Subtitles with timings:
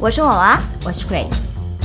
[0.00, 1.26] 我是娃娃，我是 Grace，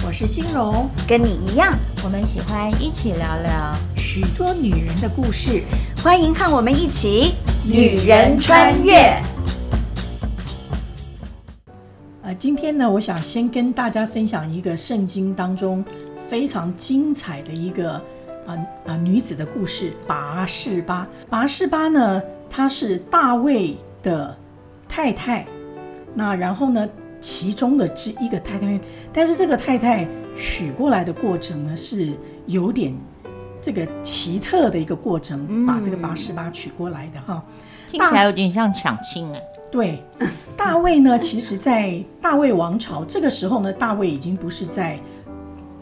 [0.05, 1.73] 我是欣荣，跟你一样，
[2.03, 5.63] 我们喜欢一起聊聊许多女人的故事，
[6.03, 7.33] 欢迎和我们一起
[7.65, 9.19] 女人穿越。
[12.21, 15.83] 呃，今天呢，我想先跟大家分享一个圣经当中
[16.29, 18.01] 非常精彩的一个啊
[18.45, 21.07] 啊、呃呃、女子的故事——拔士巴。
[21.31, 24.37] 拔士巴呢，她是大卫的
[24.87, 25.47] 太太。
[26.13, 26.87] 那然后呢，
[27.23, 28.77] 其中的这一个太太，
[29.13, 30.05] 但是这个太太
[30.35, 32.11] 娶过来的过程呢，是
[32.47, 32.93] 有点
[33.61, 37.41] 这个奇特的一个过程，嗯、把这个八十八娶过来的哈，
[37.89, 39.41] 听起来有点像抢亲哎。
[39.71, 40.03] 对，
[40.57, 44.99] 大卫呢，其实，在大卫王朝这个时候呢，大卫已经不是在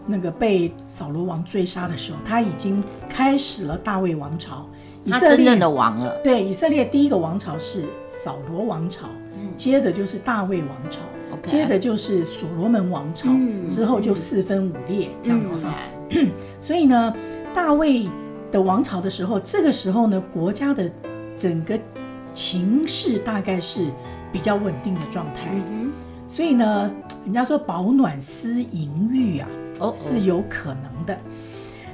[0.06, 4.70] 那个被扫罗王追杀的时候，他已经开始了大卫王朝，
[5.04, 6.16] 以色列真正的王了。
[6.24, 9.08] 对，以色列第一个王朝是扫罗王朝。
[9.58, 11.00] 接着就是大卫王朝.
[11.44, 15.74] 接着就是所罗门王朝，嗯、之后就四分五裂这样子哈。
[16.60, 17.14] 所以呢，
[17.54, 18.08] 大卫
[18.52, 20.90] 的王朝的时候，这个时候呢，国家的
[21.36, 21.80] 整个
[22.34, 23.86] 情势大概是
[24.32, 25.50] 比较稳定的状态。
[25.72, 25.92] 嗯、
[26.28, 26.92] 所以呢，
[27.26, 29.48] 人家说饱暖思淫欲啊
[29.80, 29.98] ，oh, oh.
[29.98, 30.91] 是有可能的。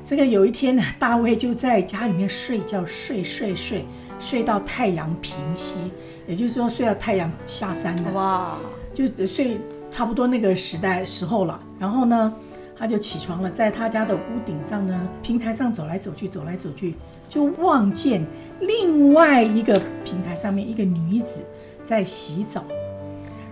[0.10, 3.86] 这个有一天呢，大卫就在家里面睡觉，睡睡睡。
[4.20, 5.92] 睡到太阳平息，
[6.26, 8.12] 也就是说睡到太阳下山了。
[8.14, 8.58] 哇，
[8.96, 9.60] 就睡
[9.92, 11.60] 差不多那个时代时候了。
[11.78, 12.34] 然后呢，
[12.76, 16.96] 他就起床了，在他家的屋顶上呢，平台上走来走去，走来走去，
[17.28, 18.26] 就望见
[18.62, 21.42] 另外一个平台上面一个女子
[21.84, 22.64] 在洗澡。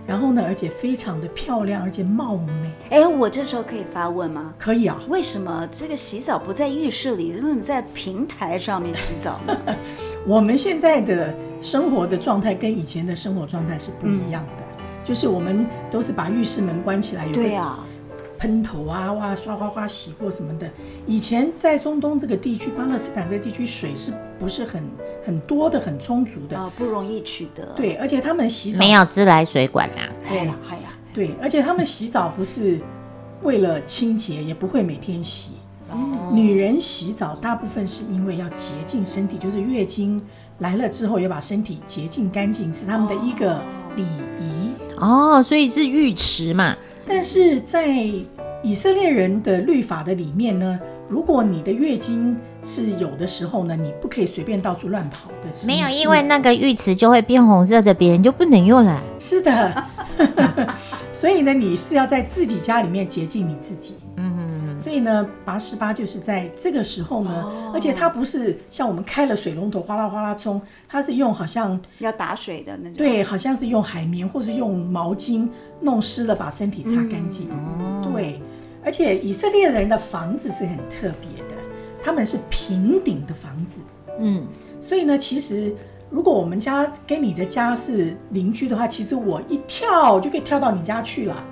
[0.06, 2.70] 然后呢，而且非常的漂亮，而且貌美。
[2.90, 4.54] 哎，我这时候可以发问吗？
[4.56, 4.96] 可以啊。
[5.08, 9.76] 为什么这个洗澡不在浴室里，为什么在平台上面洗澡呢？
[10.24, 17.76] 我们现在的生活的状态跟以前的生活状态是不一样的，嗯、就是我们都是把浴室门关起来，有对呀。
[18.38, 20.70] 喷头啊，哇，刷花花洗过什么的。
[21.06, 24.82] 以前在中东这个地区，巴勒斯坦这个地区水是不是很
[25.24, 26.58] 很多的、很充足的？
[26.58, 27.64] 哦，不容易取得。
[27.76, 30.08] 对，而且他们洗澡没有自来水管啊。
[30.28, 32.80] 对呀，哎呀，对，而且他们洗澡不是
[33.42, 35.52] 为了清洁，也不会每天洗。
[35.90, 36.30] 哦。
[36.32, 40.20] 女人洗澡大部分是因为要洁净身体，就是月经
[40.58, 43.62] 来了之后要把身体洁净干净，是他们的一个
[43.96, 44.02] 礼
[44.40, 44.70] 仪。
[44.98, 46.76] 哦，所以是浴池嘛。
[47.06, 47.86] 但是在
[48.62, 50.78] 以色列人的律法的里面呢，
[51.08, 55.48] 如果你的月经是有的时候呢，你不可以随便到处乱跑的。
[55.66, 59.00] 没有，因为那个浴池就会变红色的，别人就不能用了。
[59.20, 59.84] 是的，
[61.12, 63.94] 所以呢，你是要在自己家里面洁净你自己。
[64.16, 64.35] 嗯。
[64.76, 75.48] 所以呢，拔示巴就是在这个时候呢，哦、而且它不是像我们开了水龙头哗啦哗啦冲，它是用好像要打水的那种，对，好像是用海绵或是用毛巾
[75.80, 77.48] 弄湿了把身体擦干净。
[77.50, 78.40] 嗯、对，
[78.84, 81.54] 而且以色列人的房子是很特别的，
[82.02, 83.80] 他们是平顶的房子。
[84.18, 84.46] 嗯，
[84.78, 85.74] 所以呢，其实
[86.10, 91.44] 如果我们家跟你的家是邻居的话，其实我一跳就可以跳到你家去了。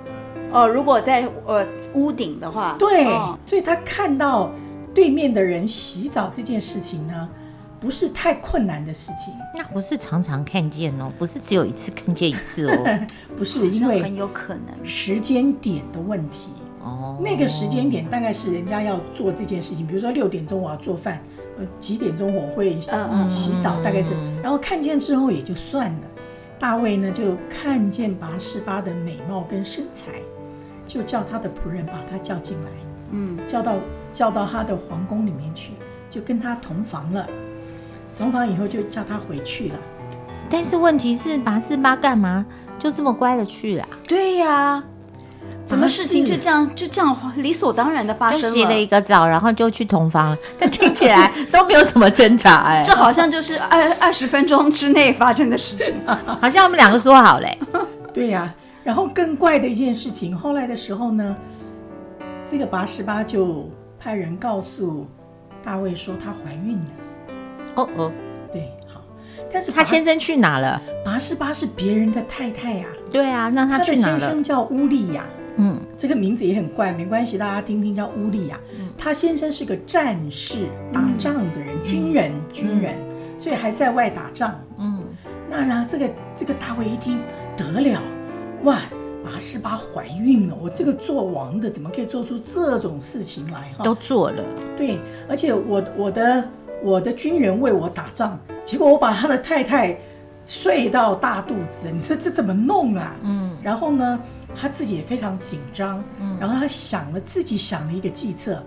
[0.55, 4.49] 哦，如果在呃屋顶的话，对，哦、所以他看到
[4.93, 7.29] 对面的人洗澡这件事情呢，
[7.79, 9.33] 不是太困难的事情。
[9.53, 12.99] 那不是常常看见哦，不是只有一次看见一次哦，
[13.37, 16.51] 不是，因为很有可能时间点的问题
[16.81, 17.17] 哦。
[17.21, 21.21] 那个时间点大概是人家要做这件事情，比如说六点钟我要做饭，
[21.57, 22.79] 呃，几点钟我会
[23.29, 24.11] 洗澡，大概是，
[24.41, 26.01] 然后看见之后也就算了。
[26.57, 30.13] 大卫呢就看见拔十八的美貌跟身材。
[30.85, 32.71] 就叫他的仆人把他叫进来，
[33.11, 33.73] 嗯，叫到
[34.13, 35.71] 叫到他的皇宫里面去，
[36.09, 37.27] 就跟他同房了。
[38.17, 39.75] 同房以后就叫他回去了。
[40.49, 42.45] 但是问题是，拔四巴干嘛
[42.79, 43.85] 就这么乖的去了？
[44.07, 44.83] 对呀、啊，
[45.65, 48.49] 怎么事情就这样就这样理所当然的发生了？
[48.51, 50.37] 洗了一个澡，然后就去同房了。
[50.57, 55.93] 这听起来 都没有什么挣扎哎，这好像就是二二十分钟之内发生的事情，
[56.39, 57.57] 好像我们两个说好嘞。
[58.13, 58.64] 对呀、啊。
[58.85, 61.35] 然后更怪的一件事情，后来的时候呢，
[62.45, 63.67] 这个拔十八就
[63.97, 65.07] 派人告诉
[65.63, 66.85] 大卫说她怀孕了。
[67.77, 68.11] 哦哦，
[68.53, 69.01] 对，好，
[69.51, 70.79] 但是他先生去哪了？
[71.03, 73.09] 拔十八是别人的太太呀、啊。
[73.11, 74.05] 对啊，那他去哪了？
[74.05, 75.25] 他的先生叫乌利亚。
[75.57, 78.59] 嗯，这个名字也很怪，没关系，大家听听叫乌利亚。
[78.77, 84.53] 嗯、他先生是个战士，打仗的人，嗯、军人，军人，嗯、所以还在外打仗。
[84.77, 85.01] 嗯，
[85.49, 87.19] 那呢，这个这个大卫一听
[87.57, 87.99] 得了。
[88.63, 88.79] 哇，
[89.23, 90.55] 拔示巴怀孕了！
[90.59, 93.73] 我这个做王的怎么可以做出这种事情来？
[93.77, 94.43] 哈，都做了。
[94.77, 94.99] 对，
[95.29, 96.47] 而且我我的
[96.83, 99.97] 我的军人为我打仗，结果我把他的太太
[100.47, 103.15] 睡到大肚子，你说这怎么弄啊？
[103.23, 103.55] 嗯。
[103.61, 104.19] 然后呢，
[104.55, 108.61] 他自己也非常紧张，嗯，然后他想了自己想了一个计策，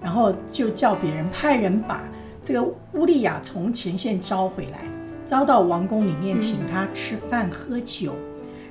[0.00, 2.04] 然后就叫别人派人把
[2.40, 4.78] 这个乌利亚从前线招回来，
[5.24, 8.27] 招到王宫里面请他吃饭喝酒，嗯，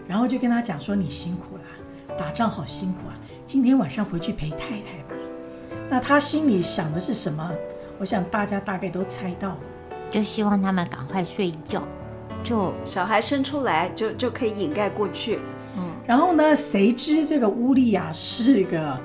[0.08, 5.16] 然后就跟他讲说：“你辛苦了，打仗好辛苦啊，今天晚上回去陪太太吧。”
[5.90, 7.52] 那他心里想的是什么？
[8.00, 9.60] 我想大家大概都猜到了，
[10.12, 11.82] 就希望他们赶快睡觉，
[12.44, 15.40] 就小孩生出来就就可以掩盖过去。
[15.76, 19.00] 嗯，然后呢，谁知这个乌利亚是个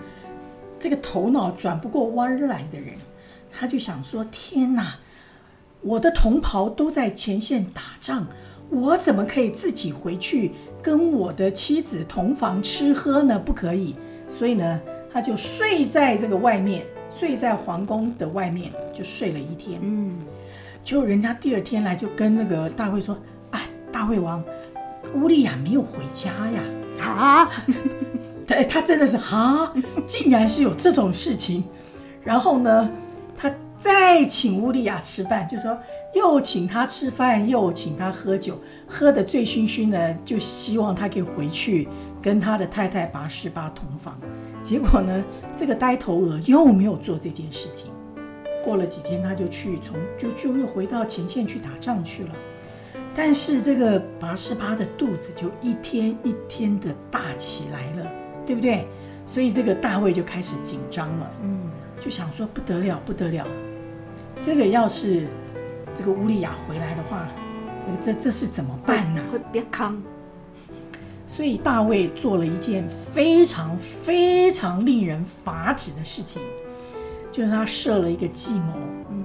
[0.79, 2.95] 这个头脑转不过弯来的人，
[3.53, 4.97] 他就想说：天哪，
[5.81, 8.27] 我的同袍都在前线打仗，
[8.71, 13.39] 我怎么可以自己回去跟我的妻子同房吃喝呢？
[13.39, 13.95] 不可以。
[14.29, 14.81] 所以呢，
[15.13, 19.79] 他就睡在这个外面，睡在皇宫的外面，就睡了一天。
[19.83, 20.19] 嗯，
[20.85, 23.17] 结果人家第二天来就跟那个大卫说：
[23.51, 23.61] 啊，
[23.93, 24.43] 大卫王。
[25.15, 26.63] 乌利亚没有回家呀？
[27.05, 27.51] 啊，
[28.47, 29.73] 他，他真的是啊，
[30.07, 31.63] 竟然是有这种事情。
[32.25, 32.91] 然后呢，
[33.37, 33.53] 他
[33.83, 35.77] 再请乌利亚吃饭，就说
[36.15, 38.57] 又请他吃饭，又请他喝酒，
[38.87, 41.89] 喝得醉醺醺的，就希望他可以回去
[42.23, 44.17] 跟他的太太拔十八同房。
[44.63, 45.25] 结果呢，
[45.57, 47.91] 这个呆头鹅又没有做这件事情。
[48.63, 52.31] 过了几天，他就去从就就又回到前线去打仗去了。
[53.17, 58.09] 但是这个拔十八的肚子就一天一天的大起来了，
[58.47, 58.87] 对不对？
[59.27, 61.69] 所以这个大卫就开始紧张了，嗯，
[62.01, 63.45] 就想说不得了不得了，
[64.41, 65.27] 这个要是
[65.95, 67.27] 这个乌利亚回来的话，
[67.85, 69.23] 这个这这是怎么办呢？
[69.31, 70.01] 会别康。
[71.27, 76.43] 所以大卫做了一件非常非常令人发指的事情，
[77.31, 78.75] 就是他设了一个计谋，
[79.11, 79.25] 嗯，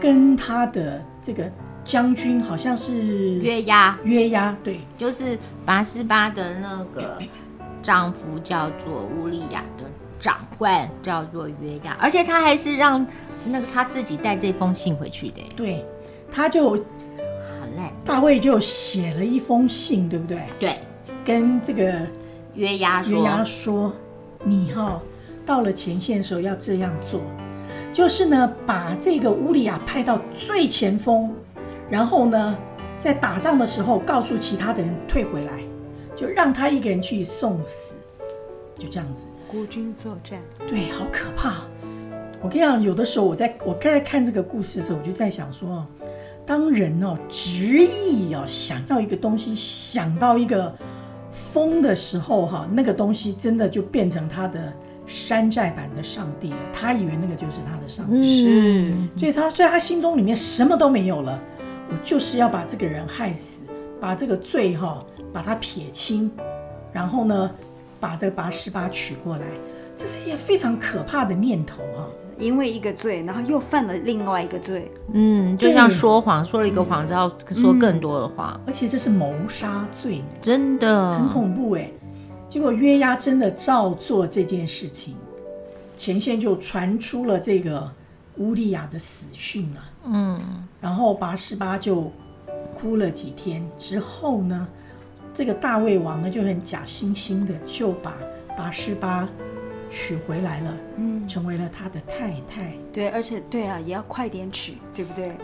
[0.00, 1.50] 跟他的这个。
[1.84, 7.22] 将军好像是约押，约押对，就是拔示巴的那个
[7.80, 9.84] 丈夫叫做乌利亚的
[10.20, 13.06] 长官叫做约亚，而且他还是让
[13.44, 15.42] 那个他自己带这封信回去的。
[15.54, 15.84] 对，
[16.30, 20.42] 他就很累，大卫就写了一封信，对不对？
[20.58, 20.78] 对，
[21.24, 21.94] 跟这个
[22.54, 23.92] 约押说，约押说，
[24.42, 25.02] 你哈、哦、
[25.44, 27.20] 到了前线的时候要这样做，
[27.92, 31.34] 就是呢把这个乌利亚派到最前锋。
[31.88, 32.58] 然后呢，
[32.98, 35.52] 在打仗的时候，告诉其他的人退回来，
[36.16, 37.94] 就让他一个人去送死，
[38.76, 39.24] 就这样子。
[39.56, 40.38] 孤军作战，
[40.68, 41.62] 对，好可怕。
[42.42, 45.82] 我跟你讲，有的时候我在我刚才看这个故事的时候，我就在想说，
[46.44, 50.70] 当人哦执意哦想要一个东西，想到一个
[51.32, 54.70] 疯的时候，哈，那个东西真的就变成他的
[55.06, 61.42] 山寨版的上帝，他以为那个就是他的上帝，是，所以他所以他心中里面什么都没有了。
[61.88, 63.64] 我就是要把这个人害死，
[63.98, 66.30] 把这个罪哈，把他撇清，
[66.92, 67.50] 然后呢，
[68.00, 69.44] 把这个八十八娶过来，
[69.96, 72.06] 这是一个非常可怕的念头啊。
[72.38, 81.90] 因为一个罪，然后又犯了另外一个罪，嗯，就像说谎，说了一个谎之后说更多的话，而且这是谋杀罪，真的很恐怖哎。
[82.46, 85.16] 结果约押真的照做这件事情，
[85.96, 87.90] 前线就传出了这个
[88.36, 89.80] 乌利亚的死讯了。
[90.04, 90.38] 嗯，
[90.78, 92.12] 然后八十八就
[92.78, 94.68] 哭了几天之后呢，
[95.36, 98.14] 这个大胃王呢就很假惺惺的就把
[98.56, 99.28] 拔示巴
[99.90, 102.72] 娶回来了，嗯，成为了他的太太。
[102.90, 105.36] 对，而且对啊，也要快点娶，对不对？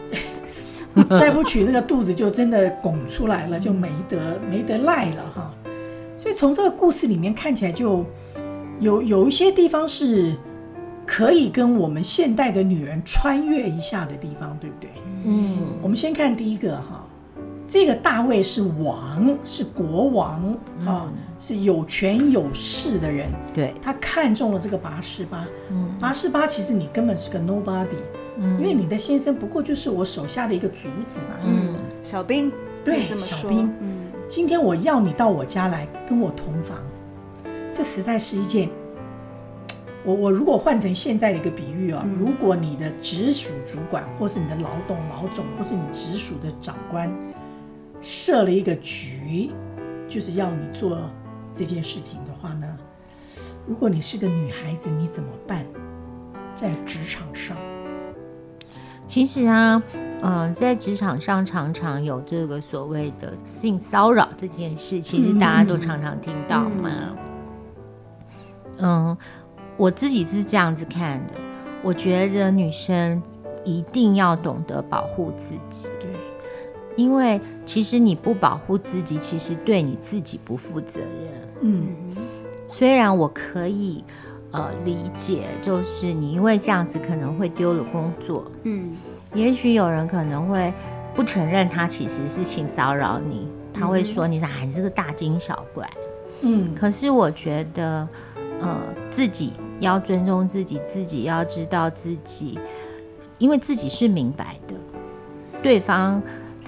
[1.20, 5.54] 再不娶，那个肚子就真的拱出来了，就没得没得赖了哈。
[6.16, 8.02] 所以从这个故事里面看起来，就
[8.80, 10.34] 有有一些地方是。
[11.04, 14.88] 可以跟我们现代的女人穿越一下的地方，对不对？
[15.24, 17.01] 嗯，我们先看第一个哈，
[17.72, 20.42] 这个大卫是王，是国王
[20.84, 23.30] 啊，嗯、是有权有势的人。
[23.54, 25.46] 对，他看中了这个拔示巴。
[25.70, 27.86] 嗯，拔示巴其实你根本是个 nobody，
[28.36, 31.36] 嗯，因为你的先生不过就是我手下的一个卒子嘛。
[31.44, 32.52] 嗯，小兵。
[32.84, 33.72] 对，小兵。
[33.80, 36.76] 嗯，今天我要你到我家来跟我同房，
[37.72, 38.68] 这实在是一件。
[40.04, 47.10] 我我如果换成现在的一个比喻啊，如果你的直属主管，或是你的老董、老总，或是你直属的长官，
[48.02, 49.50] 设了一个局，
[50.08, 50.98] 就是要你做
[51.54, 52.66] 这件事情的话呢，
[53.66, 55.64] 如果你是个女孩子，你怎么办？
[56.54, 57.56] 在职场上，
[59.08, 66.90] 其实啊，嗯、呃，在职场上常常有这个所谓的性骚扰这件事，其实大家都常常听到嘛，
[68.78, 69.08] 嗯。
[69.08, 69.16] 嗯
[69.78, 71.34] 我自己是这样子看的，
[71.82, 73.20] 我觉得女生
[73.64, 75.88] 一定要懂得保护自己。
[75.98, 76.10] 对，
[76.96, 81.08] 因为其实你不保护自己，其实对你自己不负责任。
[81.62, 81.88] 嗯，
[82.66, 84.04] 虽然我可以
[84.50, 88.50] 呃理解，就是你因为这样子可能会丢了工作。
[88.64, 88.96] 嗯，
[89.34, 90.72] 也许有人可能会
[91.14, 95.88] 不承认他其实是性骚扰你，他会说你是还是个大惊小怪。
[96.40, 98.08] 嗯，可是我觉得，
[98.60, 98.78] 呃，
[99.10, 102.58] 自己要尊重自己，自己要知道自己，
[103.38, 104.74] 因为自己是明白的，
[105.62, 106.20] 对方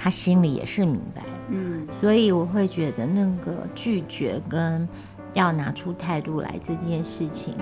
[0.05, 4.87] 他心里也是明白的，嗯，所以我会觉得那个拒绝跟
[5.33, 7.55] 要拿出态度来这件事情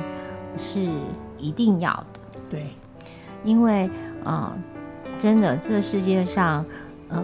[0.59, 0.91] 是
[1.39, 2.67] 一定要的，对，
[3.45, 3.89] 因为
[4.25, 4.53] 呃，
[5.17, 6.67] 真的这世界上，
[7.11, 7.23] 呃，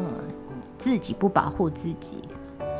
[0.79, 2.23] 自己不保护自己。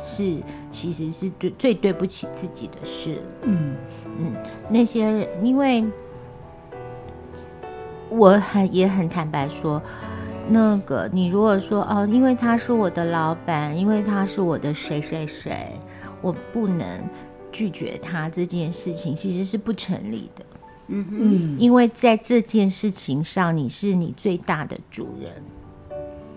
[0.01, 0.41] 是，
[0.71, 3.21] 其实是对最对不起自己的事。
[3.41, 3.75] 嗯
[4.17, 4.33] 嗯，
[4.69, 5.83] 那些人，因为
[8.07, 9.81] 我很也很坦白说，
[10.49, 15.67] 那个你如果说哦，因为他是我的老板，因为他是我的谁谁谁，
[16.21, 16.85] 我不能
[17.51, 20.45] 拒绝他这件事情，其实是不成立的。
[20.87, 25.31] 嗯嗯，因为在这件事情上，你是你最大的主人。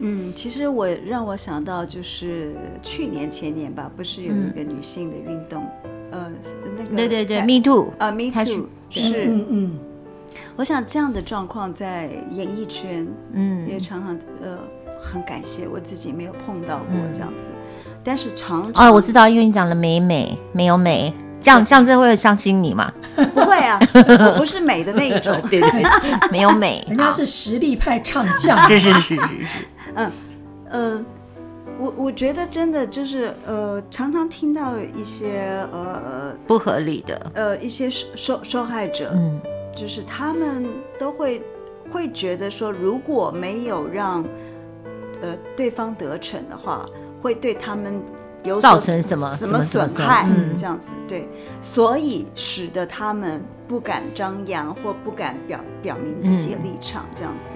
[0.04, 5.64] 嗯，其实我让我想到就是去年前年吧，不是有一个女性的运动，
[6.10, 6.30] 呃，
[6.76, 9.78] 那个对对对，Me Too 啊，Me Too 是，嗯嗯，
[10.56, 14.58] 我想这样的状况在演艺圈，嗯，也常常呃
[15.00, 17.50] 很感谢我自己没有碰到过嗯这样子，
[18.04, 22.92] 但是常常哦，我知道，因为你讲了美美没有美，这样这样子会伤心你吗？
[23.34, 25.82] 不会啊，我不是美的那一种， 对对对，
[26.30, 29.30] 没有美， 人家是实力派唱将，是是是是是。
[29.94, 30.10] 嗯，
[30.70, 31.04] 呃，
[31.78, 39.38] 我我觉得真的就是呃，常常听到一些呃不合理的，呃一些受受受害者，嗯，
[39.74, 40.66] 就是他们
[40.98, 41.42] 都会
[41.90, 44.24] 会觉得说，如果没有让
[45.20, 46.86] 呃对方得逞的话，
[47.20, 48.00] 会对他们
[48.44, 50.56] 有造成什么什么损害，嗯。
[50.56, 51.28] 这样子对，
[51.60, 57.52] 所以使得他们不敢张扬或不敢表表明自己的立场，这样子。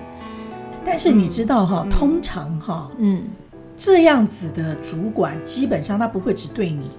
[0.85, 1.91] 但是你知道哈，嗯。
[1.91, 3.25] 通常哈，嗯，
[3.77, 6.91] 这样子的主管基本上他不会只对你，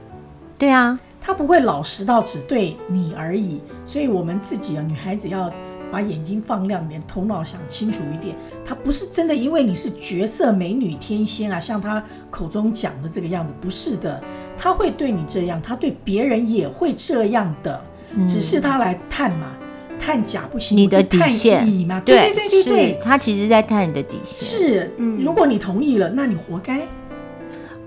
[0.58, 3.60] 对啊，他不会老实到只对你而已。
[3.84, 5.52] 所以我们自己啊女孩子要
[5.92, 8.34] 把眼睛放亮点，头脑想清楚一点。
[8.64, 14.24] 他不是真的因为你是绝色美女天仙啊，像他口中讲的这个样子，不是的。
[14.58, 17.82] 他会对你这样，他对别人也会这样的，
[18.16, 19.54] 嗯只是他来探嘛。
[20.00, 24.48] 探假不行，你的底线乙嘛，对对对对对，他其实在探你的底线。
[24.48, 26.88] 是，嗯如果你同意了，那你活该。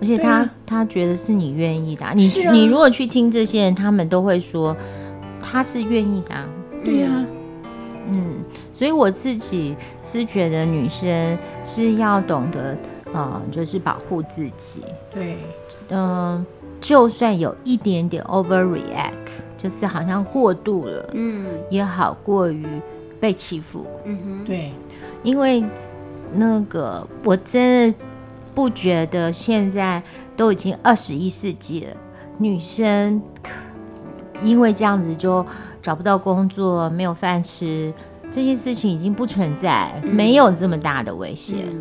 [0.01, 2.53] 而且他、啊他觉得是你愿意的啊、你啊。
[2.53, 4.77] 你如果去听这些人，他们都会说
[5.41, 6.47] 他是愿意的、啊。
[6.85, 7.09] 对呀、
[8.09, 8.37] 嗯，
[8.73, 12.77] 所以我自己是觉得女生是要懂得，
[13.13, 14.83] 呃，就是保护自己。
[15.13, 15.37] 对，
[15.89, 16.47] 嗯、
[16.81, 19.13] 就算有一点点 overreact，
[19.57, 21.45] 就是好像过度了，嗯。
[21.69, 22.65] 也好过于
[23.19, 23.85] 被欺负。
[24.05, 24.73] 嗯哼，对，
[25.23, 25.63] 因为
[26.33, 27.99] 那个我真的
[28.61, 30.03] 不觉得现在
[30.37, 31.97] 都已经二十一世纪了，
[32.37, 33.23] 女生
[34.43, 35.43] 因为这样子就
[35.81, 37.91] 找不到工作、没有饭吃，
[38.31, 41.65] 这些事情已经不存在，没有这么大的威胁。
[41.71, 41.81] 嗯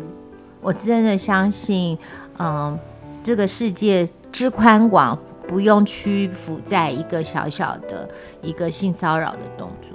[0.62, 1.98] 我真的相信，
[2.38, 2.78] 嗯，
[3.22, 8.08] 这个世界之宽广，不用屈服在一个小小的
[8.40, 9.90] 一个性骚扰的动作，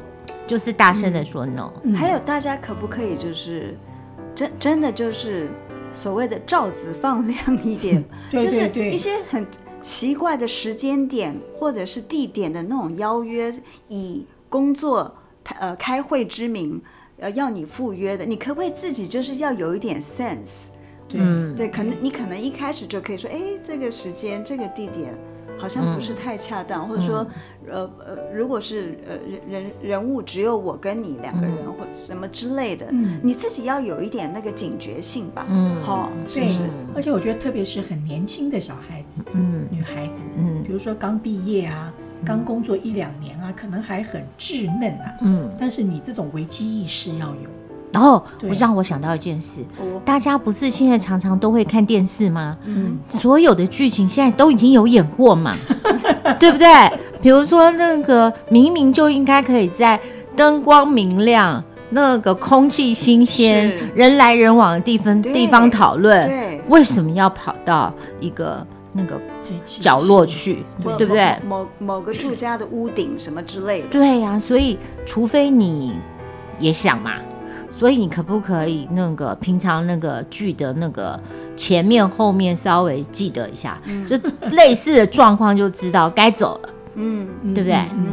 [0.45, 1.71] 就是大声的说 no。
[1.83, 3.75] 嗯还有大家可不可以就是
[4.35, 5.49] 真真的就是
[5.95, 8.69] 所谓的罩子放亮一点， 对就是对。
[8.69, 9.47] 对一些很
[9.81, 13.51] 奇怪的时间点或者是地点的那种邀约，
[13.87, 15.15] 以工作
[15.59, 16.81] 呃开会之名。
[17.17, 20.67] 呃，要你赴约的，你可不可以自己就是要有一点 sense？
[21.07, 25.17] 对，嗯，对，可能你可能一开始就可以说，哎，这个时间、这个地点
[25.57, 27.25] 好像不是太恰当，或者说，
[27.71, 36.63] 呃呃，如果是呃人人人物只有我跟你两个人，或什么之类的，嗯你自己要有一点那个警觉性吧，嗯好、是不是？
[36.95, 41.91] 而且我觉得，特别是很年轻的小孩子，嗯女孩子，嗯比如说刚毕业啊，
[42.25, 47.49] 刚工作一两年啊，可能还很稚嫩啊，嗯，但是你这种危机意识要有，
[47.91, 52.57] 然后我让我想到一件事，哦大家不是现在常常都会看电视吗？
[52.65, 55.55] 嗯，所有的剧情现在都已经有演过嘛，
[56.39, 56.67] 对不对？
[57.25, 59.99] 比如说那个明明就应该可以在
[60.37, 68.63] 灯光明亮、那个空气新鲜、人来人往的地方地方讨论，对，为什么要跑到一个
[68.93, 69.19] 那个
[69.65, 70.63] 角落，去，
[70.99, 71.35] 对不对？
[71.47, 75.95] 某某某个住家的屋顶什么之类的，对呀、所以除非你
[76.59, 77.13] 也想嘛，
[77.67, 81.19] 所以你可不可以那个平常那个剧的那个
[81.57, 84.15] 前面后面稍微记得一下，嗯、就
[84.51, 87.75] 类似的状况就知道该走了，嗯，对不对？
[87.95, 88.07] 嗯，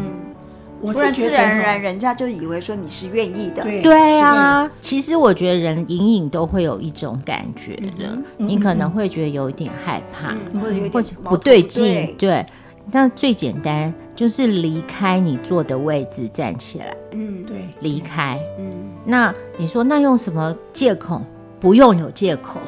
[0.81, 4.71] 我是觉得自然而然人家就以为说你是愿意的，对对啊。
[4.81, 8.07] 其实我觉得人隐隐都会有一种感觉的，
[8.39, 12.29] 嗯、你可能会觉得有一点害怕，嗯、或者有点不对劲，对。
[12.29, 12.47] 对
[12.91, 16.93] 但最简单就是离开你坐的位置，站起来。
[17.12, 18.37] 嗯，对，离开。
[18.59, 21.23] 嗯，那你说那用什么借口？
[21.61, 22.59] 不用有借口，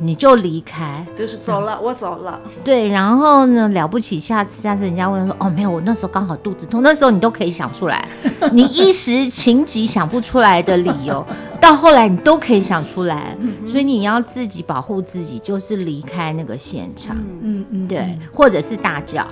[0.00, 2.40] 你就离开，就是走了，我走了。
[2.64, 8.08] 对，然后呢，了不起，下次下次人家问说，哦，没有，我那时候刚好肚子痛，那时候你都可以想出来，
[8.52, 11.24] 你一时情急想不出来的理由，
[11.60, 13.36] 到后来你都可以想出来。
[13.66, 17.16] 所以你要自己保护自己，就是离开那个现场。
[17.42, 19.26] 嗯嗯，对，或者是大叫。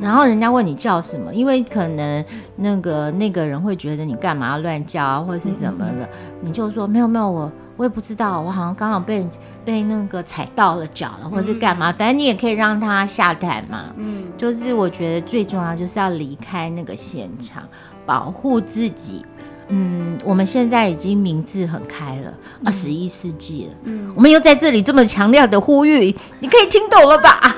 [0.00, 2.24] 然后人家问你叫什么，因为可能
[2.56, 6.08] 那个那个人会觉得你干嘛要乱叫啊，或者是什么的，嗯、
[6.40, 9.26] 你就说没有没有，我我也不知道，我好像刚好被
[9.64, 13.92] 被那个踩到了脚了，或者是干嘛，反正你也可以让他下台嘛。
[13.96, 17.62] 嗯，就是我觉得最重要就是要离开那个现场，
[18.06, 19.24] 保护自己。
[19.68, 22.32] 嗯，我们现在已经明智很开了，
[22.64, 23.74] 二十一世纪了。
[23.82, 27.56] 嗯，我们又在这里这么强烈的呼吁，你可以听懂了吧？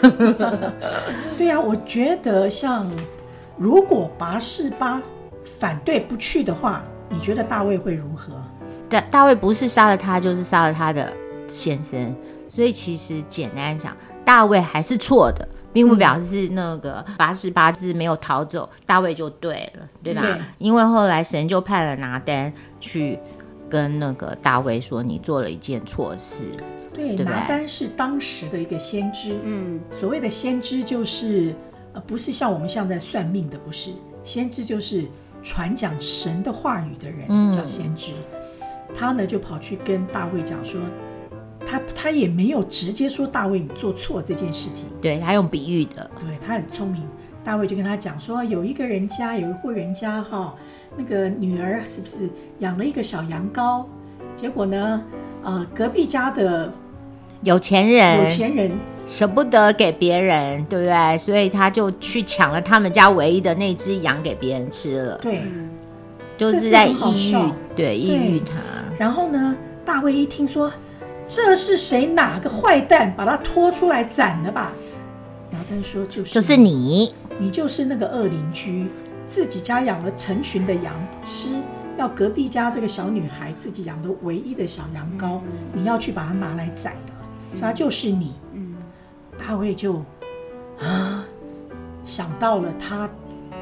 [1.37, 2.91] 对呀、啊，我觉得像
[3.59, 5.01] 如果拔示巴
[5.45, 8.33] 反对不去的话，你觉得大卫会如何？
[8.89, 11.13] 大大卫不是杀了他，就是杀了他的
[11.47, 12.15] 先生，
[12.47, 15.49] 所以其实简单讲，大卫还是错的。
[15.71, 20.23] 并不表示那个拔示巴是没有逃走，嗯、大卫就对了，对吧？
[20.23, 23.19] 对，因为后来神就派了拿单去
[23.69, 26.47] 跟那个大卫说：“你做了一件错事。”
[26.93, 29.39] 对，对，拿单是当时的一个先知。
[29.45, 31.55] 嗯，所谓的先知就是
[31.93, 33.91] 呃，不是像我们现在算命的，不是
[34.25, 35.05] 先知就是
[35.43, 38.13] 传讲神的话语的人，嗯、叫先知。
[38.99, 40.81] 他呢就跑去跟大卫讲说。
[41.71, 47.03] 他他也没有直接说大卫你做错这件事情，对，他用比喻的，对，他很聪明。
[47.45, 50.55] 大卫就跟他讲说，有一个人家有一户人家哈，
[50.97, 53.85] 那个女儿是不是养了一个小羊羔？
[54.35, 55.03] 结果呢，
[55.43, 56.73] 呃，隔壁家的
[57.43, 58.71] 有钱人，有钱人
[59.07, 61.19] 舍不得给别人，对不对？
[61.19, 65.19] 所以他就去抢了他们家唯一的那只羊给别人吃了。
[65.19, 65.43] 对，
[66.39, 68.55] 就是在抑郁，对，抑郁他。
[68.99, 70.71] 然后呢，大卫一听说。
[71.31, 72.07] 这是谁？
[72.07, 74.73] 哪个坏蛋把他拖出来斩的吧？
[75.51, 78.89] 拿单说：“就是，就是你，你就是那个恶邻居，
[79.27, 81.51] 自己家养了成群的羊吃，
[81.99, 87.13] 要隔壁家这个小女孩自己养的唯一的小羊羔，嗯、你要去把它拿来宰了，
[87.53, 88.33] 说他就是你。
[88.55, 88.75] 嗯”
[89.39, 90.03] 大卫就
[90.81, 91.27] 啊
[92.07, 93.07] 想到了他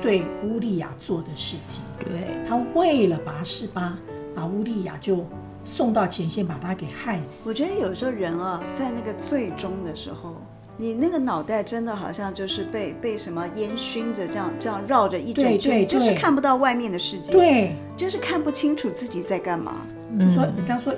[0.01, 3.99] 对乌利亚做的事情，对，他为了拔示巴，
[4.37, 5.27] 把乌利亚就。
[5.69, 7.49] 送到前线把他给害死。
[7.49, 10.37] 我觉得有时候人啊，在那个最终的时候，
[10.77, 19.85] 你那个脑袋真的好像就是被被什么烟熏着，这样这样绕着一整圈，你就是看不到外面的世界，对，就是看不清楚自己在干嘛。
[20.09, 20.95] 你说，你刚说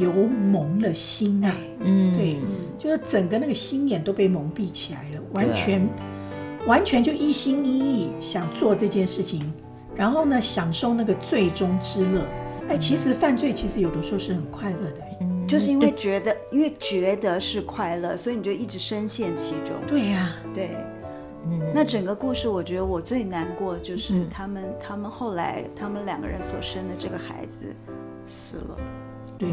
[0.00, 2.38] 油蒙了心啊，嗯，对，
[2.76, 5.88] 就是整个那个心眼都被蒙蔽起来了，完全
[6.66, 9.52] 完全就一心一意想做这件事情，
[9.94, 12.26] 然后呢，享受那个最终之乐。
[12.68, 19.74] 哎，其实犯罪其实有的时候是很快乐的，嗯，就是因为觉得，因为觉得是快乐，所以你就一直深陷其中。
[19.86, 20.70] 对呀，对，
[21.46, 21.60] 嗯。
[21.74, 27.74] 那整个故事，我觉得我最难过就是他们，他们后来他们两个人所生的这个孩子
[28.26, 28.76] 死了。
[29.38, 29.48] 对，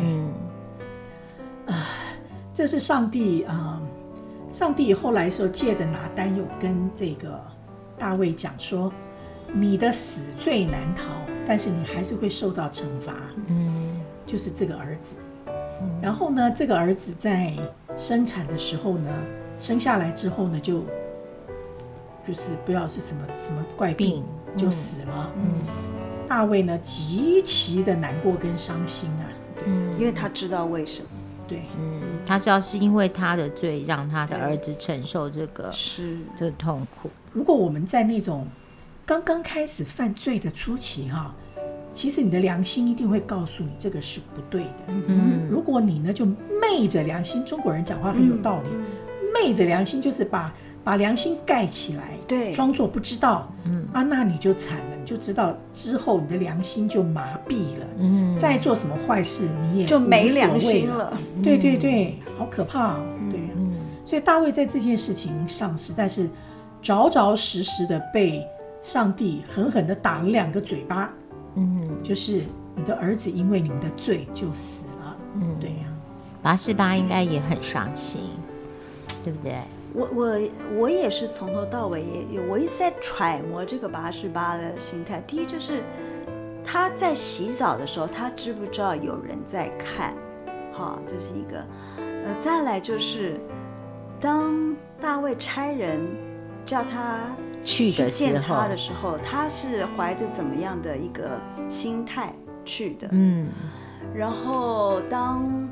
[1.67, 1.87] 啊，
[2.53, 3.81] 这是上帝啊，
[4.51, 7.41] 上帝后来说借着拿单又跟这个
[7.97, 8.91] 大卫讲说，
[9.53, 11.03] 你的死罪难逃。
[11.47, 13.13] 但是你还是会受到惩罚，
[13.47, 13.89] 嗯，
[14.25, 15.15] 就是这个儿子，
[15.81, 17.53] 嗯，然后呢，这个儿子在
[17.97, 19.09] 生产的时候呢，
[19.59, 20.83] 生下来之后呢，就
[22.27, 24.23] 就是不知道是什么什么怪病，病。
[24.57, 25.67] 就死了，嗯，
[26.29, 31.09] 大卫呢极其的难过跟伤心啊，对，嗯，因为他知道为什么，
[31.45, 36.17] 对，嗯，他知道是因为他的罪让他的儿子承受这个是。
[36.37, 37.09] 这个痛苦。
[37.33, 38.47] 如果我们在那种
[39.05, 41.31] 刚刚开始犯罪的初期，哈，
[41.93, 44.69] 其实你的良心一定会告诉你这个是不对的。
[44.87, 48.69] 嗯，如果你呢就昧着良心，中国人讲话很有道理，
[49.31, 50.51] 昧着良心就是把
[50.83, 53.47] 把良心盖起来，对，装作不知道。
[53.65, 57.85] 嗯啊，那你就惨了，你就知道之后你的良心就麻痹了。
[57.99, 61.15] 嗯，再做什么坏事你也就没良心了。
[61.43, 62.95] 对对对，好可怕。
[63.29, 66.27] 对，嗯，所以大卫在这件事情上实在是，
[66.81, 68.43] 着着实实的被。
[68.85, 71.11] 上帝狠狠地打了两个嘴巴，
[71.55, 72.43] 嗯，就是
[72.75, 75.17] 你的儿子因为你们的罪就死了。
[75.33, 75.89] 嗯，对呀、啊。
[76.43, 78.29] 拔示巴应该也很伤心，
[79.23, 79.55] 对不对？
[79.91, 80.39] 我我
[80.77, 85.19] 我也是从头到尾也我一直在揣摩这个八十八的心态。
[85.21, 85.81] 第一就是
[86.63, 90.13] 他在洗澡的时候，他知不知道有人在看？
[90.71, 91.65] 好，这是一个。
[91.97, 93.39] 呃，再来就是
[94.19, 95.99] 当大卫差人
[96.63, 101.31] 叫他去见他的时候，他是怀着怎么样的一个
[101.67, 102.31] 心态
[102.63, 103.09] 去的？
[103.11, 103.49] 嗯。
[104.13, 105.69] 然后当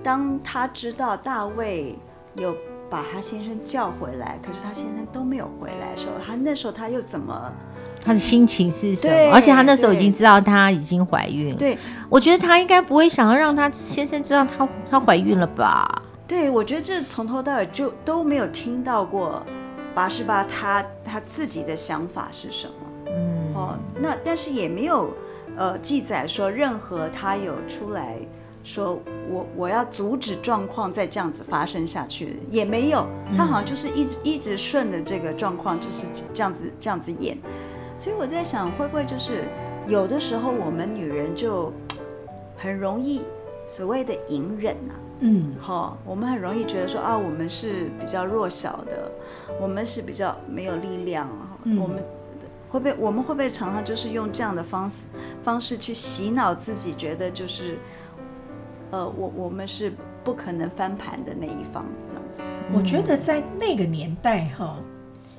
[0.00, 1.98] 当他知道大卫
[2.36, 2.54] 有。
[2.90, 7.50] 把他先生叫回来，可是他先生都没有回来的时候，他那时候他又怎么？
[8.00, 9.32] 他的心情是什么？
[9.32, 11.56] 而且他那时候已经知道他已经怀孕。
[11.56, 11.76] 对，
[12.08, 16.02] 我觉得他应该不会想要让他先生知道他他怀孕了吧？
[16.28, 19.42] 对，我觉得这从头到尾就都没有听到过
[19.94, 22.74] 拔示巴他他自己的想法是什么？
[23.06, 25.14] 嗯，哦，那但是也没有
[25.56, 28.18] 呃记载说任何他有出来。
[28.66, 37.36] 说我我要阻止状况再这样子发生下去，也没有，他好像就是一直一直顺着这个状况就是这样子这样子演，
[37.94, 39.44] 所以我在想会不会就是
[39.86, 41.70] 有的时候我们女人就
[42.56, 43.20] 很容易
[43.68, 49.10] 所谓的隐忍呐、啊，嗯，哈，我们很容易觉得说啊，我们是比较弱小的，
[49.60, 51.28] 我们是比较没有力量，
[51.64, 51.98] 嗯、我们
[52.68, 55.06] 会不会我们会不会常常就是用这样的方式
[55.42, 57.78] 方式去洗脑自己，觉得就是。
[58.90, 62.42] 呃，我我们是不可能翻盘的那一方，这样子。
[62.72, 64.76] 我觉得在那个年代哈，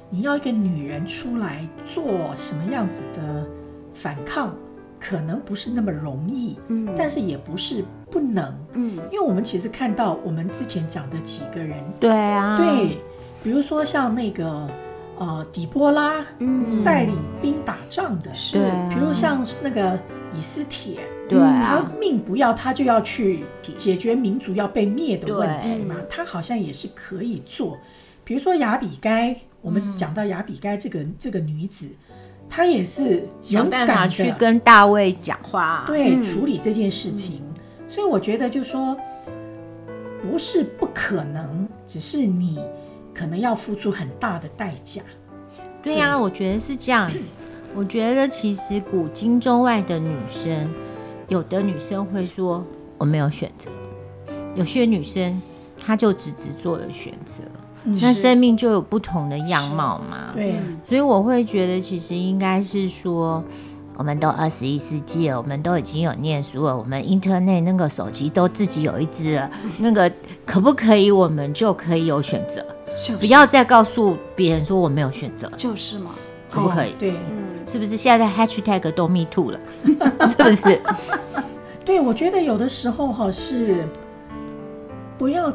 [0.10, 3.48] 你要一个女人出来做什么样子的
[3.94, 4.54] 反抗，
[5.00, 12.98] 可能不是那么容易，嗯，但是也不是不能，嗯，因为我们其实看到我们之前讲的几个人，对啊，对，
[13.44, 14.70] 比如说像那个
[15.20, 18.58] 呃底波拉，嗯，带领兵打仗的，是，
[18.90, 20.00] 比如像那个
[20.34, 21.02] 以斯帖。
[21.28, 23.44] 对、啊，他命不要，他就要去
[23.78, 25.96] 解决民族要被灭的问题嘛。
[26.10, 27.78] 他好像也是可以做，
[28.24, 31.88] 比如说雅比该，我们讲到雅比该这个、嗯、这个女子，
[32.48, 37.42] 她也是勇敢的去跟大卫讲话，对、嗯，处理这件事情。
[37.88, 38.98] 所以我觉得，就说
[40.22, 42.60] 不是不可能，只是你
[43.14, 45.02] 可能要付出很大的代价。
[45.82, 47.12] 对呀、啊，我觉得是这样。
[47.76, 50.70] 我觉得其实古今中外的女生。
[51.28, 52.64] 有的女生会说
[53.00, 53.68] 我没有选择，
[54.54, 55.42] 有些女生
[55.76, 57.42] 她就只只做了选择，
[58.00, 60.34] 那生命就有不同的样貌嘛。
[60.36, 60.54] 对，
[60.88, 63.44] 所以我会觉得其实应该是说，
[63.98, 70.12] 我们都二十一世纪了，我们都已经有念书了，我们 Internet 那个手机都自己有一支了， 那个
[70.46, 72.66] 可不可以我们就可以有选择？
[73.20, 76.12] 不要再告诉别人说我没有选择，就是嘛。
[76.52, 76.94] 可不可以？
[76.98, 79.60] 对，嗯，是不是现在的 hashtag 都 me too 了？
[80.26, 80.80] 是不是？
[81.84, 83.86] 对，我觉得有的时候哈是
[85.18, 85.52] 不要，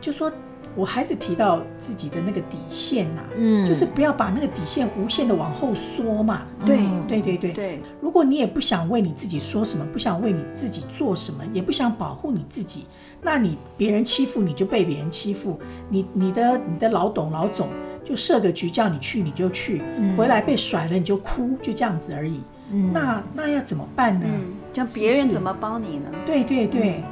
[0.00, 0.32] 就说
[0.74, 6.42] 我还是提到自己的那个底线呐，嗯，就是不要把那个底线无限的往后缩嘛。
[6.64, 7.78] 对，对，对，对，对。
[8.00, 12.86] 如果你也不想为你自己说什么，不想为你自己做什么，也不想保护你自己，
[13.22, 17.68] 那你别人欺负你就被别人欺负，你你的你的老董老总。
[18.04, 22.40] 就设个局叫你去你就去，嗯，回来被甩了你就哭，就这样子而已。
[22.70, 24.24] 嗯，那那要怎么办呢？
[24.26, 26.08] 嗯，叫别人怎么帮你呢？
[26.24, 27.04] 对对对，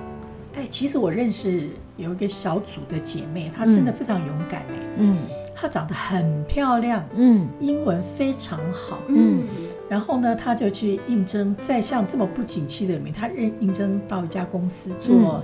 [0.57, 5.17] 哎，嗯，其实我认识有一个小组的姐妹，她真的非常勇敢哎，嗯，
[5.55, 9.45] 她长得很漂亮，嗯，英文非常好，嗯，
[9.89, 15.15] 然后呢，她就去应征，在像这么不景气的里面，她认应征到一家公司做。
[15.15, 15.43] 嗯。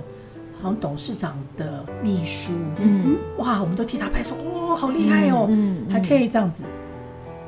[0.61, 6.63] 好像董事长的秘书，嗯，哇，我们都替她拍手，哇，好厉害哦，嗯，还可以这样子。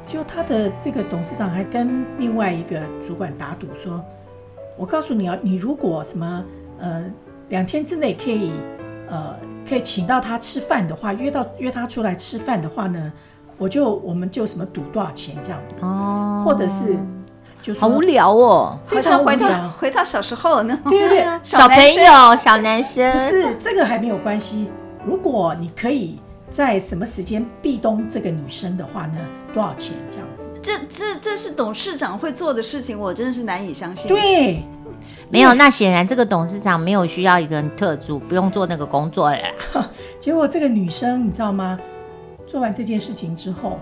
[0.06, 4.04] 就她的这个董事长还跟另外一个主管打赌说
[4.75, 6.43] ：“我告诉你啊，你如果什么
[6.78, 7.06] 呃
[7.49, 8.51] 两天之内可以
[9.10, 9.36] 呃
[9.67, 13.12] 可以请到他吃饭的话，约到约他出来吃饭的话呢，
[13.58, 16.97] 我就我们就什么赌多少钱这样子哦，或者是。”
[17.65, 20.79] 就好无聊哦，好像回到回到小时候呢。
[20.88, 23.12] 对对对，小朋友、小男生。
[23.12, 24.69] 不是这个还没有关系。
[25.03, 26.19] 如果你可以
[26.51, 29.17] 在什么时间壁咚这个女生的话呢？
[29.51, 30.51] 多少钱这样子？
[30.62, 34.10] 这这这是董事长会做的事情，我真的是难以相信。
[34.10, 34.62] 对，
[35.29, 35.53] 没有。
[35.53, 39.38] 那显然这个董事长没有需要一个人特助，不用做那个工作了。
[40.19, 41.79] 结果这个女生你知道吗？
[42.47, 43.79] 做完这件事情之后。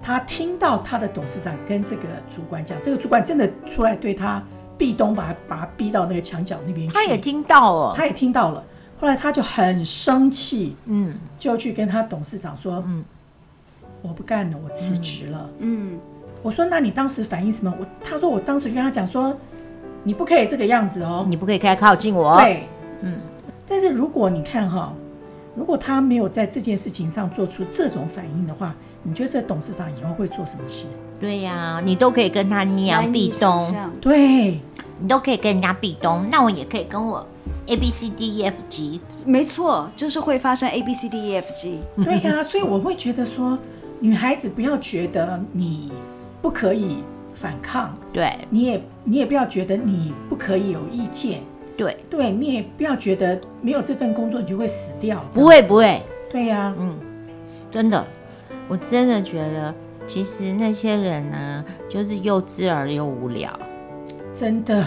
[0.00, 4.42] 她听到她的董事长跟这个主管讲，这个主管真的出来对她
[4.78, 6.94] 壁咚，把他把她逼到那个墙角那边去。
[6.94, 8.64] 他也听到了，她也听到了。
[9.00, 13.04] 后来她就很生气，嗯，就去跟他董事长说，嗯，
[14.00, 15.98] 我不干了，我辞职了，嗯。
[16.42, 17.74] 我说那你当时反应什么？
[17.78, 19.36] 我他说我当时跟他讲说，
[20.08, 22.34] 你不可以这个样子哦，你不可以太靠近我。
[22.38, 22.66] 对，
[23.02, 23.18] 嗯。
[23.66, 24.90] 但是如果你看哈，
[25.54, 30.86] 如果他没有在这件事情上做出这种反应的话，你觉得这董事长以后会做什么事？
[31.20, 34.58] 对呀、啊，你都可以跟他逆阳壁咚，对，
[34.98, 37.26] 你都可以跟人家壁咚，那我也可以跟我。
[37.66, 41.80] A B C D E F G，没错，就是会发生 A B C D E F G。
[42.02, 43.58] 对呀、啊，所以我会觉得说，
[44.00, 45.92] 女孩子不要觉得你
[46.40, 47.04] 不可以
[47.40, 51.40] 反抗，对，你也你也不要觉得你不可以有意见，
[51.76, 56.98] 对，对你也不要觉得没有这份工作你就会死掉，不会不会，对呀、啊，嗯，
[57.70, 58.04] 真的，
[58.66, 59.72] 我真的觉得
[60.06, 63.56] 其实那些人呢，就是幼稚而又无聊，
[64.34, 64.84] 真的。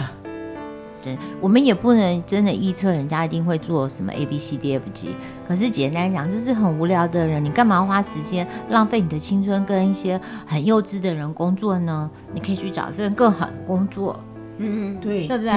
[1.40, 5.16] 我们也不能真的预测人家一定会做什么 A B C D F G，
[5.48, 12.10] 可是简单讲，就是很无聊的人，你干嘛花时间浪费你的青春跟一些很幼稚的人工作呢？
[12.34, 14.18] 你可以去找一份更好的工作。
[14.58, 15.52] 嗯嗯，对，对不对？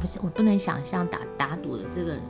[0.00, 2.22] 不是，我不能想象打打赌的这个人，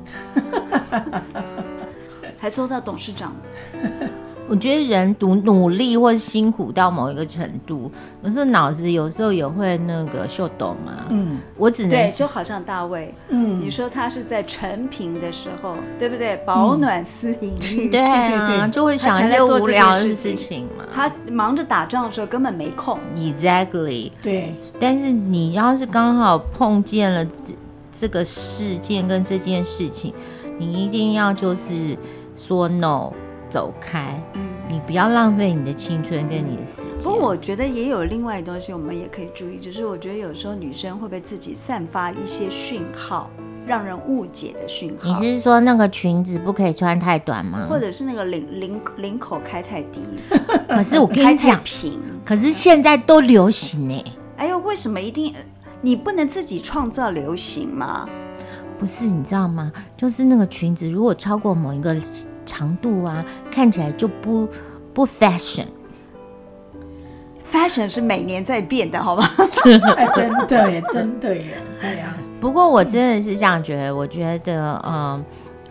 [2.38, 3.32] 还抽到董事长。
[4.48, 7.90] 我觉得人努努力或辛苦到某一个程度，
[8.22, 11.06] 可是脑子有时候也会那个秀逗嘛。
[11.08, 16.36] 嗯，我只能对，就好像大卫，嗯，你说他是在成平的时候，对不对？
[16.44, 20.84] 保暖思淫 欲，对啊，就会想一些无聊的事情嘛。
[20.92, 22.98] 他忙着打仗的时候根本没空。
[23.16, 24.52] Exactly，对。
[24.78, 27.54] 但是你要是刚好碰见了这
[27.92, 30.12] 这个事件跟这件事情，
[30.58, 31.96] 你一定要就是
[32.36, 33.12] 说 no。
[33.52, 36.86] 走开，嗯，你不要浪费你的青春跟你的时间。
[37.02, 43.28] 不过我觉得也有另外的东西，我们也可以注意，就是我觉得有时候女生会不会自己散发一些讯号，
[43.66, 45.06] 让人误解的讯号？
[45.06, 47.66] 你是说那个裙子不可以穿太短吗？
[47.68, 50.00] 或者是那个领领领口开太低？
[50.66, 54.04] 可是我跟你讲，平，可是现在都流行呢。
[54.38, 55.34] 哎呦，为什么一定
[55.82, 58.08] 你不能自己创造流行吗？
[58.78, 59.70] 不是，你知道吗？
[59.94, 61.94] 就是那个裙子如果超过某一个。
[62.44, 64.48] 长度啊，看起来就不
[64.92, 65.66] 不 fashion。
[67.52, 69.28] fashion 是每年在变的，好吗？
[69.96, 72.14] 哎、 真的耶，真的耶，对呀。
[72.40, 75.24] 不过我真的是这样觉得，我觉得，嗯、呃，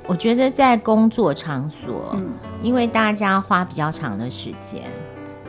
[0.08, 2.30] 我觉得在工作场所，嗯，
[2.62, 4.82] 因为大家花比较长的时间，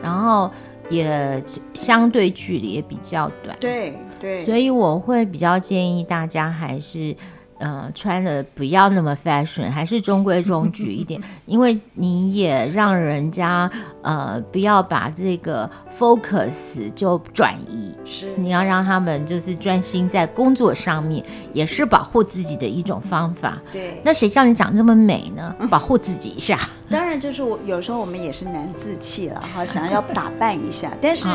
[0.01, 0.51] 然后
[0.89, 1.41] 也
[1.73, 7.15] 相对距离也比较短，对对，所以我会比较建议大家还是。
[7.63, 13.71] 呃，穿的不要那么 fashion，还是中规中矩一点，因为你也让人家
[14.01, 21.23] 呃不要把这个 focus 就转移，是你要让他们就是专心在工作上面，
[21.53, 23.57] 也是保护自己的一种方法。
[23.71, 25.55] 对，那谁叫你长这么美呢？
[25.69, 26.59] 保护自己一下。
[26.91, 31.25] 当然，就是我有时候我们也是难自弃了哈，想要打扮一下，但是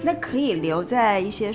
[0.00, 1.52] 那可以留在一些。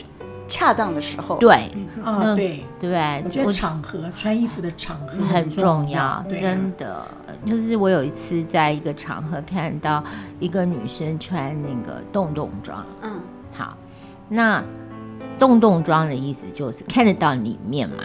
[0.49, 1.71] 恰当的时候，对，
[2.03, 2.65] 啊，对。
[2.79, 7.05] 对，我觉得场合穿衣服的场合很重要，真的。
[7.45, 10.03] 就是我有一次在一个场合看到
[10.39, 13.21] 一个女生穿那个洞洞装，嗯，
[13.53, 13.77] 好，
[14.29, 14.63] 那
[15.37, 18.03] 洞洞装的意思就是看得到里面嘛，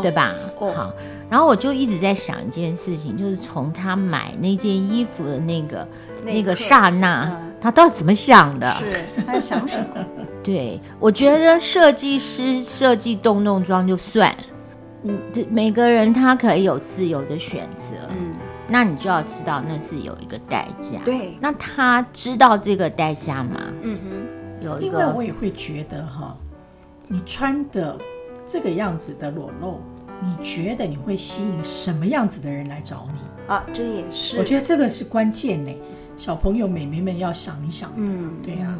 [0.00, 0.32] 对吧？
[0.58, 0.92] 好，
[1.28, 5.86] 然后我就一直在想一件事情，就是从她买那件衣服的那个
[6.24, 7.28] 那个刹那，
[7.60, 8.72] 她到底怎么想的？
[8.74, 8.86] 是
[9.26, 10.04] 她在想什么？
[10.46, 14.32] 对，我觉得设计师设计洞洞装就算，
[15.02, 18.32] 嗯，这每个人他可以有自由的选择，嗯，
[18.68, 23.60] 那你就要知道那是有一个代价，对，那他知道这个代价吗？
[23.82, 26.36] 嗯哼，有一个，因为我也会觉得哈，
[27.08, 27.98] 你穿的
[28.46, 29.80] 这个样子的裸露，
[30.20, 33.52] 你觉得你会吸引什么样子的人来找你？
[33.52, 33.66] 啊？
[33.72, 35.72] 这也是，我觉得这个是关键呢，
[36.16, 38.78] 小朋友、美眉们要想一想，嗯，对呀、啊。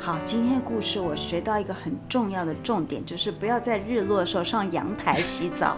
[0.00, 5.76] 好，今天的故事我学到一个很重要的重点，就是不要在日落的时候上阳台洗澡，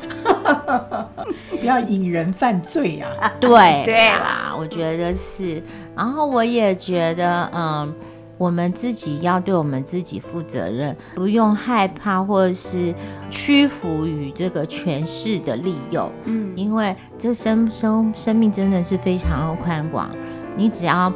[1.59, 3.33] 不要引人犯罪呀、啊。
[3.41, 5.63] 对对啊，我觉得是。
[5.97, 7.93] 然后我也觉得，嗯，
[8.37, 12.95] 我们自己要对我们自己负责任，不用害怕或者是
[13.31, 16.13] 屈服于这个权势的利诱。
[16.27, 20.09] 嗯，因为这生生生命真的是非常的宽广，
[20.57, 21.13] 你只要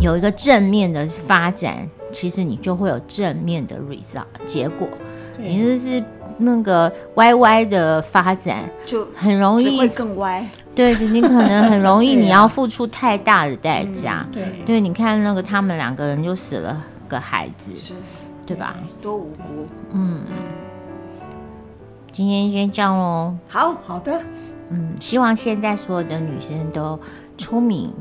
[0.00, 1.86] 有一个正面的发展。
[2.12, 4.88] 其实你就会有正面的 result 结果，
[5.38, 6.02] 你就是
[6.38, 10.46] 那个歪歪的发展，就很容易会更歪。
[10.74, 14.26] 对，你可能很容易 你要付出太大的代价。
[14.32, 17.94] 对，对，你看那个他们两个人就死了个孩子，是，
[18.44, 18.76] 对吧？
[19.00, 19.66] 多无辜。
[19.92, 20.20] 嗯，
[22.12, 23.34] 今天先这样喽。
[23.48, 24.20] 好好的。
[24.68, 26.98] 嗯，希望现在所有的女生都
[27.38, 27.92] 聪明。